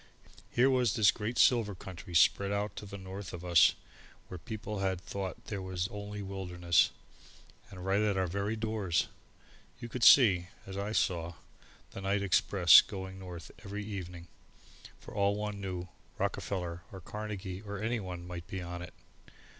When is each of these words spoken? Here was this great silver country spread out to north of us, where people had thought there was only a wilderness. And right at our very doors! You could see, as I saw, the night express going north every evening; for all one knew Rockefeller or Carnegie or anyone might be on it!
Here 0.49 0.67
was 0.67 0.95
this 0.95 1.11
great 1.11 1.37
silver 1.37 1.75
country 1.75 2.15
spread 2.15 2.51
out 2.51 2.75
to 2.77 2.97
north 2.97 3.33
of 3.33 3.45
us, 3.45 3.75
where 4.29 4.39
people 4.39 4.79
had 4.79 4.99
thought 4.99 5.45
there 5.45 5.61
was 5.61 5.87
only 5.89 6.21
a 6.21 6.25
wilderness. 6.25 6.89
And 7.69 7.85
right 7.85 8.01
at 8.01 8.17
our 8.17 8.25
very 8.25 8.55
doors! 8.55 9.09
You 9.79 9.89
could 9.89 10.03
see, 10.03 10.47
as 10.65 10.75
I 10.75 10.91
saw, 10.91 11.35
the 11.91 12.01
night 12.01 12.23
express 12.23 12.81
going 12.81 13.19
north 13.19 13.51
every 13.63 13.85
evening; 13.85 14.27
for 14.99 15.13
all 15.13 15.35
one 15.35 15.61
knew 15.61 15.87
Rockefeller 16.17 16.81
or 16.91 16.99
Carnegie 16.99 17.61
or 17.61 17.77
anyone 17.77 18.25
might 18.25 18.47
be 18.47 18.59
on 18.59 18.81
it! 18.81 18.95